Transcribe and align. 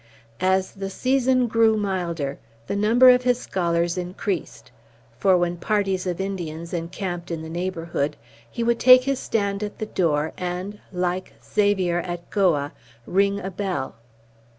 As 0.39 0.71
the 0.71 0.89
season 0.89 1.45
grew 1.45 1.77
milder, 1.77 2.39
the 2.65 2.75
number 2.75 3.11
of 3.11 3.21
his 3.21 3.39
scholars 3.39 3.99
increased; 3.99 4.71
for, 5.19 5.37
when 5.37 5.57
parties 5.57 6.07
of 6.07 6.19
Indians 6.19 6.73
encamped 6.73 7.29
in 7.29 7.43
the 7.43 7.49
neighborhood, 7.51 8.17
he 8.49 8.63
would 8.63 8.79
take 8.79 9.03
his 9.03 9.19
stand 9.19 9.61
at 9.61 9.77
the 9.77 9.85
door, 9.85 10.33
and, 10.39 10.79
like 10.91 11.33
Xavier 11.45 11.99
at 11.99 12.27
Goa, 12.31 12.71
ring 13.05 13.39
a 13.41 13.51
bell. 13.51 13.93